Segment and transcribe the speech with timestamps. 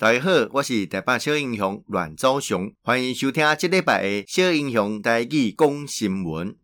[0.00, 6.56] 大家好，我是台北小英雄阮昭雄，欢迎收听这礼拜的小英雄台语讲新闻。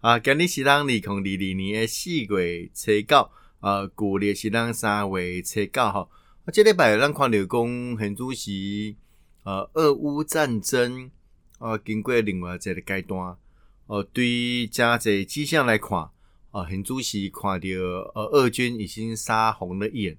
[0.00, 3.30] 啊，今日是咱二零二二年的四月初九，
[3.60, 6.08] 呃，旧历是咱三月初九哈。
[6.46, 8.96] 啊，这礼拜咱看到讲，现主席，
[9.44, 11.10] 呃，俄乌战争，
[11.58, 13.36] 啊，经过另外一个阶段，
[13.86, 16.08] 呃，对加济迹象来看，
[16.52, 17.68] 啊，现主席看到，
[18.14, 20.16] 呃，俄军已经杀红了眼。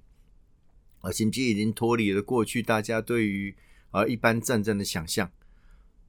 [1.04, 3.54] 啊，甚至已经脱离了过去大家对于
[3.90, 5.30] 啊一般战争的想象。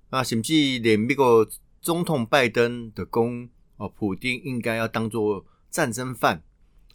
[0.09, 1.45] 啊，甚至连美国
[1.81, 6.41] 总统拜登的讲，哦，普丁应该要当做战争犯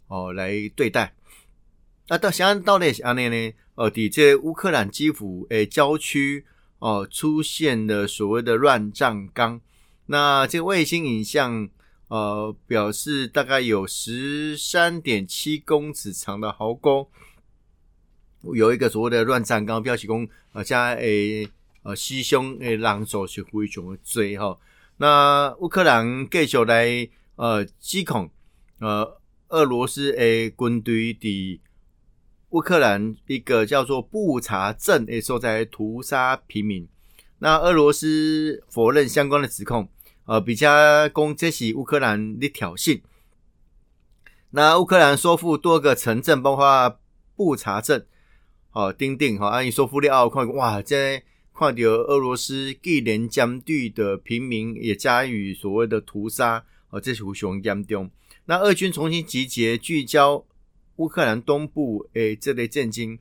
[0.07, 1.13] 哦来对待。
[2.07, 3.53] 那到现在到底是安内呢？
[3.75, 6.45] 呃，底这乌克兰基辅诶郊区
[6.79, 9.61] 哦出现了所谓的乱葬岗。
[10.07, 11.69] 那这个卫星影像
[12.07, 17.09] 呃表示，大概有十三点七公尺长的壕沟。
[18.43, 21.47] 有一个所谓的乱葬岗，表示讲呃，加诶
[21.83, 24.59] 呃，死伤诶人数是非常的多哈。
[24.97, 28.29] 那乌克兰继续来呃指控
[28.79, 29.19] 呃
[29.49, 31.59] 俄罗斯诶军队伫
[32.49, 36.87] 乌克兰一个叫做布查镇诶所在屠杀平民。
[37.39, 39.89] 那俄罗斯否认相关的指控，
[40.25, 43.01] 呃，比较讲这是乌克兰的挑衅。
[44.51, 46.99] 那乌克兰收复多个城镇，包括
[47.35, 48.05] 布查镇。
[48.73, 51.21] 好，丁丁，好，按你说，弗利奥看，哇，这
[51.53, 58.09] 看到俄罗斯既连将队的平民也加以所谓的屠杀，哦，这是非常严重。
[58.45, 60.45] 那俄军重新集结，聚焦
[60.95, 63.19] 乌克兰东部诶这类震惊。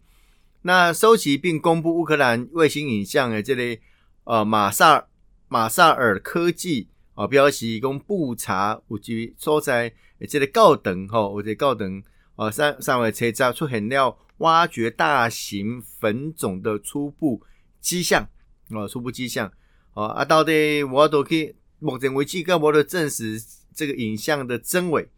[0.63, 3.81] 那收集并公布乌克兰卫星影像诶这类
[4.23, 5.09] 呃马萨
[5.49, 12.01] 马萨尔科技啊，标示讲布查有机所在诶这类高等哈，或者高等
[12.37, 14.17] 啊三三位车站出现了。
[14.41, 17.43] 挖掘大型坟冢的初步
[17.81, 18.29] 迹象
[18.69, 19.51] 啊，初步迹象
[19.95, 23.43] 啊，啊，到底我都可以目前为止，更无得证实
[23.75, 25.09] 这个影像的真伪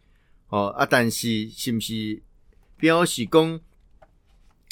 [0.49, 2.21] 哦啊，但是是不是
[2.77, 3.59] 表示公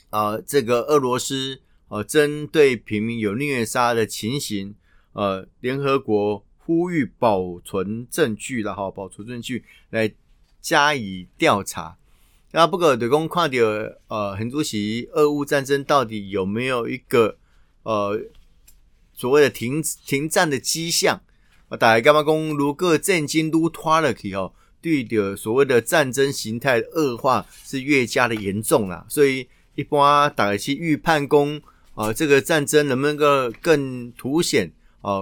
[0.10, 4.76] 啊，这个俄罗斯啊，针对平民有虐杀的情形，
[5.14, 10.14] 呃，联合国呼吁保存证据了哈，保存证据来
[10.60, 11.98] 加以调查。
[12.54, 13.58] 那不过，对公看到
[14.10, 17.38] 呃，很主席，俄乌战争到底有没有一个
[17.84, 18.20] 呃
[19.14, 21.22] 所谓的停停战的迹象？
[21.70, 22.50] 啊，大家干嘛讲？
[22.58, 24.52] 如果战争都拖了去哦，
[24.82, 29.06] 对的所谓的战争形态恶化是越加的严重啦。
[29.08, 31.62] 所以一般大家去预判讲，
[31.96, 34.70] 啊，这个战争能不能够更凸显
[35.00, 35.22] 啊，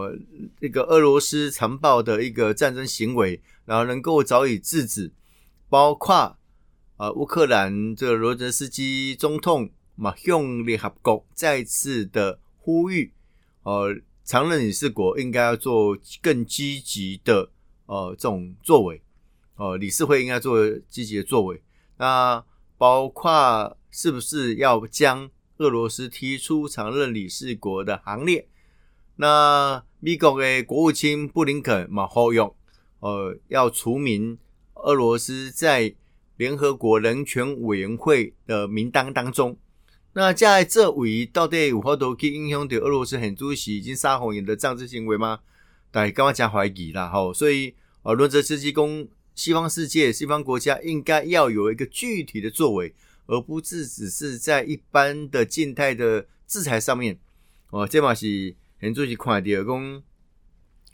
[0.59, 5.11] 这个俄罗斯残暴的一个战争行为，然后能够早已制止，
[5.69, 6.38] 包括。
[6.99, 13.13] 呃，乌克兰这个罗泽斯基总统马，向联合国再次的呼吁，
[13.63, 13.95] 呃，
[14.25, 17.51] 常任理事国应该要做更积极的
[17.85, 19.01] 呃这种作为，
[19.55, 21.63] 呃，理事会应该做积极的作为。
[21.99, 22.43] 那
[22.77, 28.45] 包括是不是要将俄罗斯踢出常任理事国的行列？
[29.15, 32.53] 那美国的国务卿布林肯马后用
[32.99, 34.37] 呃，要除名
[34.73, 35.95] 俄罗斯在。
[36.39, 39.57] 联合国人权委员会的名单当中，
[40.13, 45.41] 那在这位到底有法度去影响到俄罗斯很主席已经杀红眼的这样子行为吗？
[45.91, 49.05] 大家刚刚讲怀疑啦，吼，所以呃，伦泽斯基公
[49.35, 52.95] 西方世界、西方国家应该要有一个具体的作为，
[53.25, 57.19] 而不是只是在一般的静态的制裁上面。
[57.71, 60.03] 哦，这嘛是很主席看到讲，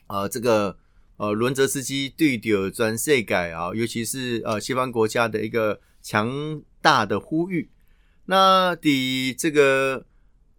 [0.07, 0.75] 呃，这个。
[1.17, 7.69] 呃，伦泽斯基对的全世界啊，尤其是呃西方国家的一个强大的呼吁。
[8.25, 10.05] 那的这个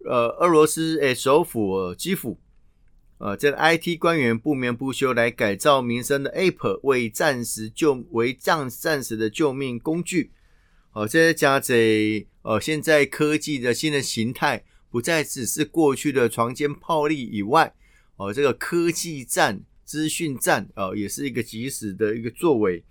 [0.03, 2.39] 呃俄罗斯诶首府基辅，
[3.19, 10.31] 呃，这个 IT 官员不眠不休来改造民生的 App，为暂时救为暂暂时的救命工具。
[10.93, 11.75] 呃，这些加在
[12.41, 17.75] 呃现在科技的新的形态，不再只是过去的床间炮力以外，
[18.15, 19.61] 哦、这个科技战。
[19.87, 22.83] 资讯战啊，也是一个及时的一个作为。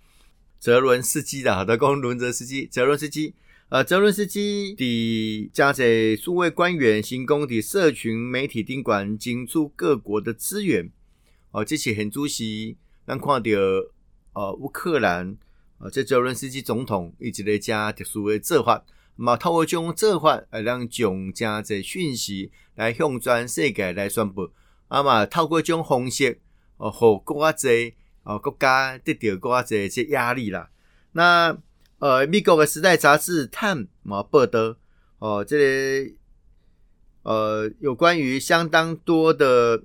[0.59, 3.35] 泽伦斯基的，好的，公伦泽斯基，泽伦斯基，
[3.69, 10.91] 呃，泽伦斯基的加在数位官员行宫的社群媒体宾馆进出各国的资源，
[11.51, 13.51] 哦，这些很主席让看到
[14.33, 15.37] 呃乌克兰
[15.77, 18.83] 啊，这泽伦斯基总统一直来加特殊的做法，
[19.15, 24.49] 嘛，透过这种做法来让囧加在讯息来向全世界来宣布，
[24.87, 26.39] 啊嘛，透过这种方式。
[26.77, 27.93] 哦，好，国啊侪
[28.23, 30.69] 哦，国家得到国啊侪一些压力啦。
[31.11, 31.57] 那
[31.99, 34.75] 呃，美国的《时代》杂志探嘛报道，
[35.17, 36.11] 哦，这个
[37.23, 39.83] 呃，有关于相当多的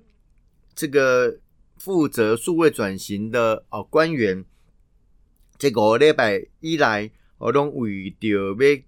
[0.75, 1.39] 这个
[1.79, 4.45] 负责数位转型的哦官员，
[5.57, 8.83] 这个礼拜以来，我拢为着要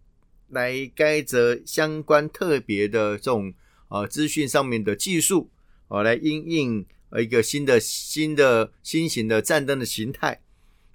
[0.50, 3.54] 来改则相关特别的这种
[3.88, 5.50] 呃资讯上面的技术，
[5.88, 6.86] 哦，来应应
[7.22, 10.40] 一个新的新的新型的战争的形态。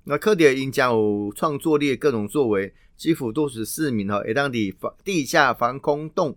[0.06, 6.36] 那柯迪尔因将有创作力各种作为，几乎都是市民哈，会当地防地下防空洞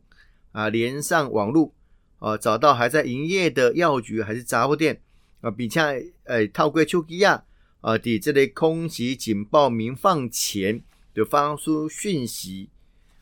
[0.50, 1.72] 啊，连上网络
[2.18, 5.00] 啊，找到还在营业的药局还是杂货店
[5.40, 5.80] 啊，并且
[6.24, 7.44] 诶透过手机啊
[7.80, 10.82] 啊，伫这类空袭警报鸣放前
[11.14, 12.68] 就发出讯息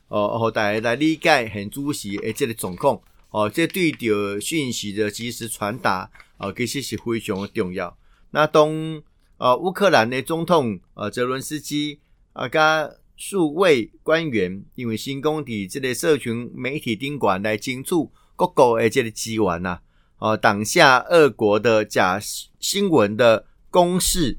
[0.09, 6.11] 哦，和大家来理解很主席诶这个状况哦，这对着讯息的及时传达
[6.41, 7.97] 啊，其实是非常的重要。
[8.31, 9.03] 那当
[9.37, 12.01] 呃，乌克兰的总统呃泽伦斯基
[12.33, 19.81] 啊，加数位官员因为新工地这类社群媒体宾馆来进驻各国的这个资源呐，
[20.19, 22.21] 哦，挡下俄国的假
[22.59, 24.39] 新闻的攻势，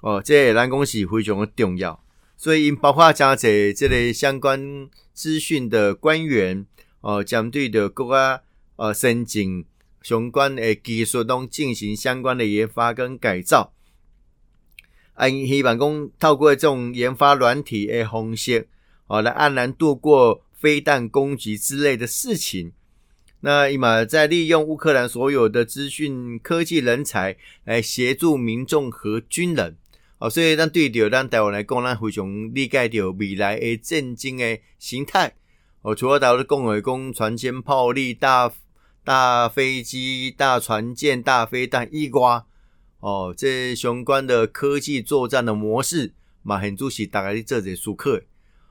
[0.00, 2.02] 哦，这个咱讲是非常的重要，
[2.36, 6.64] 所以因包括加这这类相关资讯的官员，
[7.00, 8.42] 哦，将对的国家
[8.76, 9.64] 呃申请
[10.04, 13.72] 相关的技术中进行相关的研发跟改造。
[15.14, 18.68] 啊，希望讲透过这种研发软体的方式，
[19.06, 22.72] 哦，来安然度过飞弹攻击之类的事情。
[23.40, 29.76] 那伊嘛在利用乌克兰所有的资讯科技人才来协助民众和军人。
[30.18, 35.34] 哦，所以咱对着咱台湾来讲，咱非常理解着未来的战争的形态。
[35.82, 38.50] 哦，除了大陆讲的讲船坚炮利、大
[39.04, 42.42] 大飞机、大船舰、大飞弹以外。
[43.00, 48.22] 哦，这相关的科技作战的模式，嘛很主席大概在做这术课。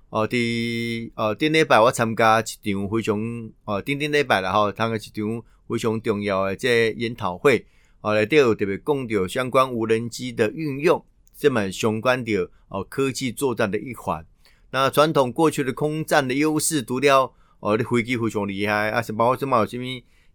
[0.10, 7.68] 哦，第哦，顶礼拜我参加一场非常哦，顶顶礼拜了哈，参加一场非常重要的这研讨会。
[8.02, 11.06] 哦，来底有特别讲到相关无人机的运用，
[11.38, 14.26] 这么相关的哦科技作战的一环。
[14.72, 19.86] 那传统过去的空战的优势，除了哦，的飞机非常厉害，啊，是包括什么什么？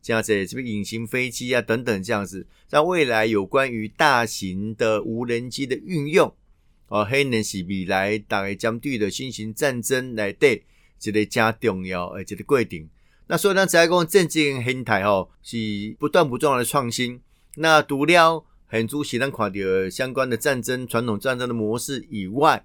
[0.00, 6.34] 这样子，这边隐形飞机啊，等等，这样子，在未来有关于大型的无人机的运用，
[6.86, 10.64] 哦，可能是未来大概将对的新型战争来对
[10.98, 12.88] 这个加重要而且的规定。
[13.26, 15.56] 那所以呢，在讲政经形态哦，是
[15.98, 17.20] 不断不断的创新。
[17.56, 22.64] 那除了很主席能看到相关的战争传统战争的模式以外，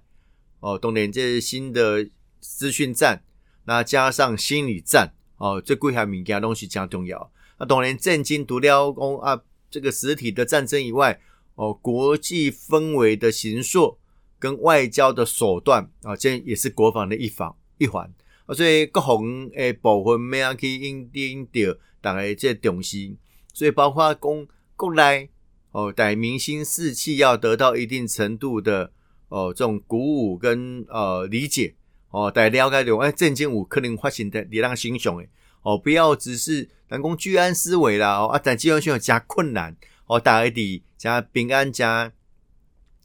[0.60, 2.08] 哦，当然这些新的
[2.40, 3.22] 资讯战，
[3.66, 5.12] 那加上心理战。
[5.44, 7.30] 哦，这几项物件东西加重要。
[7.58, 11.20] 那当然，震惊除了讲啊，这个实体的战争以外，
[11.54, 13.98] 哦，国际氛围的形塑
[14.38, 18.10] 跟外交的手段啊，这也是国防的一环一环。
[18.46, 19.22] 啊，所以各方
[19.54, 23.14] 诶部分没有去应应着大家这重视。
[23.52, 24.46] 所以包括讲
[24.76, 25.28] 国内
[25.72, 28.90] 哦，在民心士气要得到一定程度的
[29.28, 31.74] 哦这种鼓舞跟呃理解。
[32.14, 35.28] 哦，大家了解着，哎，正经有可能发生在你人心上诶。
[35.62, 39.74] 哦，不要只是人讲居安思危啦，哦，啊，但居安需要加困难，
[40.06, 42.12] 哦，大家伫加平安加，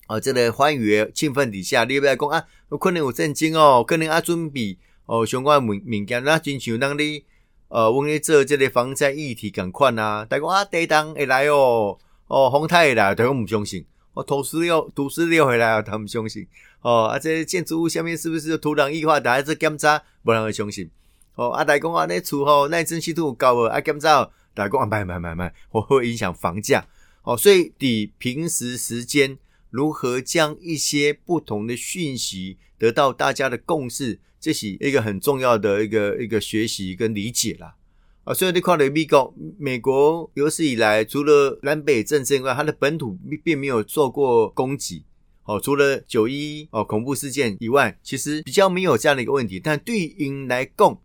[0.08, 4.78] 哦，这个欢愉气氛底下，你要讲啊，有可能有正经哦，可能啊准备
[5.08, 7.24] 哦相关物物件，那亲像当你
[7.70, 16.48] 呃，阮咧做这个防灾议题共款啊，大家讲啊，地震会来哦，哦，风台会来，大家唔相信，哦，土石流土石流会来啊，他们相信。
[16.82, 19.20] 哦，啊，这建筑物下面是不是土壤异化？
[19.20, 20.90] 大家在检查，无人会相信。
[21.36, 23.64] 哦，啊，大家讲啊，那厝吼耐震系度高无？
[23.68, 26.88] 啊，检查，大讲啊，买买买买，会会影响房价。
[27.24, 29.38] 哦，所以你平时时间
[29.70, 37.76] 如何将一些不同的讯息得到大家的共识，这是一个很重要的一个一个学习跟理解啦。
[38.24, 45.04] 啊，所以你看到美国，美国有史以来除了南北战争以外，它的本土并没有做过攻击。
[45.50, 49.60] 哦，除了九一哦恐怖事件以外，其实比较没有这样的一个问题。
[49.60, 51.02] 但对因来讲，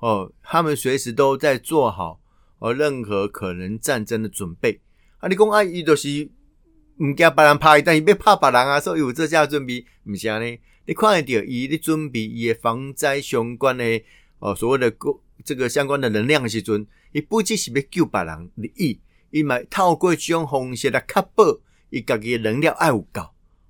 [0.00, 2.20] 哦，他们随时都在做好
[2.58, 4.82] 哦任何可能战争的准备。
[5.16, 6.28] 啊，你讲啊，伊就是
[6.98, 10.58] 唔惊别人拍，但伊别怕别人啊，所以有这下准备，唔是呢？
[10.84, 14.02] 你看得到伊的准备，伊的防灾相关的
[14.40, 15.08] 哦所谓的个
[15.42, 23.22] 这个相关的能量的时阵，伊不只是要救别人的意，伊嘛透过这种方式来确保伊家己的能量爱有够。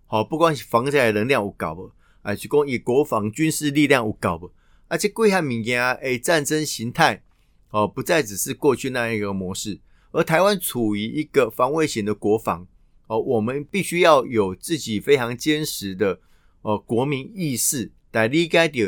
[0.08, 1.90] 哦，不管是防灾能量有够无，
[2.22, 4.50] 还是讲以国防军事力量有够无，
[4.86, 7.22] 而且贵汉民间诶战争形态
[7.70, 9.80] 哦，不再只是过去那一个模式，
[10.12, 12.66] 而台湾处于一个防卫型的国防
[13.08, 16.20] 哦，我们必须要有自己非常坚实的
[16.62, 18.78] 哦国民意识来理解到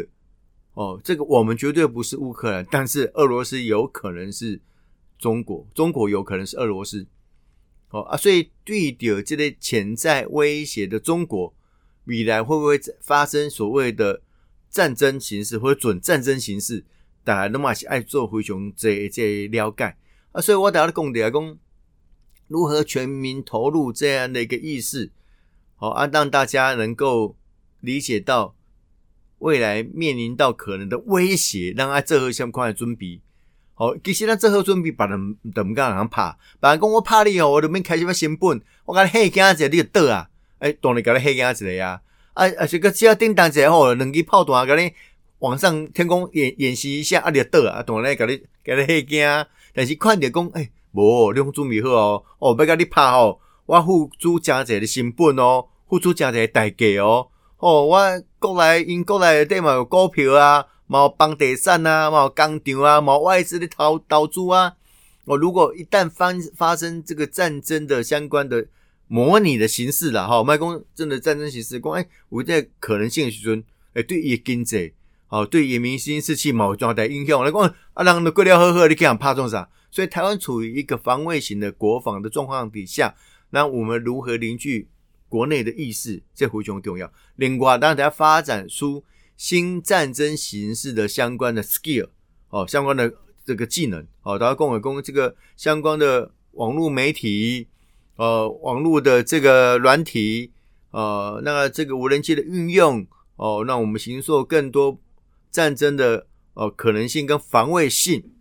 [0.75, 4.61] 哦，这个我们绝对不是乌克兰，但是俄罗斯有可能是
[5.19, 7.07] 中国，中国有可能是俄罗斯。
[8.03, 11.55] 啊，所以对于这类潜在威胁的中国，
[12.05, 14.23] 未来会不会发生所谓的
[14.71, 16.85] 战争形式或者准战争形式？
[17.25, 19.97] 大家都嘛是爱做灰熊这这了解
[20.33, 21.59] 啊，所以我大家讲的来讲，
[22.47, 25.11] 如何全民投入这样的一个意识，
[25.75, 27.37] 好啊，让大家能够
[27.81, 28.55] 理解到
[29.39, 33.21] 未来面临到可能的威胁，让他做好相关的准备。
[33.79, 36.35] 好，其实咱做好准备，别人都毋敢人拍。
[36.59, 40.27] 别人讲我拍你哦，我都免开什么成本，我甲你吓惊一下，你就倒啊！
[40.61, 42.01] 哎，当然甲你吓惊一下啊！
[42.33, 44.91] 啊啊，这个只要叮当一下吼，两支炮弹甲你
[45.41, 47.83] 往上天空演演习一下，啊，你就倒啊！
[47.83, 57.29] 当然甲你甲你吓惊，但是看着讲，哎，无，你准备好哦，哦，要甲你拍哦，我付出诚济的成本哦，付出诚济的代价哦，
[57.59, 60.65] 哦，我国内因国内底嘛有股票啊。
[60.89, 64.77] 冇房地产啊，冇工厂啊，冇外资的投投资啊。
[65.25, 68.65] 我如果一旦发发生这个战争的相关的
[69.09, 73.65] 模拟的形式了哈，卖公真的战争形式，讲哎，我在可能性的时阵，
[73.95, 74.95] 哎，对伊经济，
[75.29, 77.45] 哦，对伊民心士气冇重大影响。
[77.45, 79.69] 来讲啊，人都过了好好，你讲怕做啥？
[79.91, 83.13] 所以台湾处于一个防卫型的国防的状况底下，
[83.51, 84.89] 那我们如何凝聚
[85.29, 87.13] 国内的意识，这非常重要。
[87.35, 89.03] 另外，当然要发展出。
[89.37, 92.09] 新战争形式的相关的 skill
[92.49, 93.13] 哦，相关的
[93.45, 97.69] 这个技能哦，大家共有共这个相关的网络媒体，
[98.17, 100.53] 呃，网络的这个软体，
[100.91, 104.99] 呃，那这个无人机的运用哦，让我们形塑更多
[105.51, 108.33] 战争的呃可能性跟防卫性。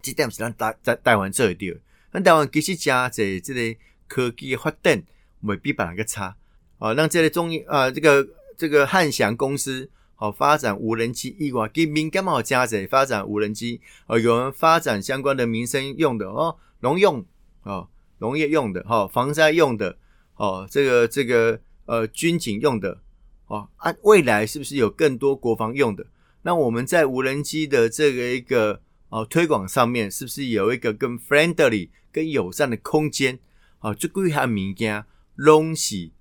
[0.00, 1.80] 这点是咱带带台湾做得到，
[2.12, 5.04] 咱台湾其实加在这个科技发展
[5.42, 6.36] 未必别人个差
[6.78, 9.88] 哦，让这个中啊这个这个汉翔公司。
[10.22, 17.26] 哦，发展无人机以外，给民间嘛加者发展无人机，哦，有人发展相关的民生用的哦，农用
[17.64, 17.88] 哦，
[18.18, 19.98] 农业用的哈，防灾用的
[20.36, 23.00] 哦，这个这个呃军警用的
[23.48, 26.06] 哦，啊，未来是不是有更多国防用的？
[26.42, 33.40] 那我们在无人机的这个一个哦推广上面，是不是有一个更 friendly、更友善的空间？
[33.80, 36.12] 哦，这几项物件拢是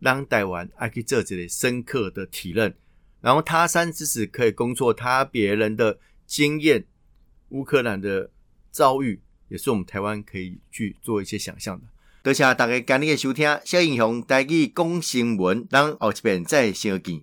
[0.00, 2.74] 让台湾爱去做这个深刻的体认。
[3.26, 6.84] 然后他山之石可以攻错他别人的经验，
[7.48, 8.30] 乌克兰的
[8.70, 11.86] 遭遇也是我们台湾可以去做一些想象的。
[12.22, 17.14] 多谢大家今日的收听，小英雄带去讲新闻，让后一遍再相见。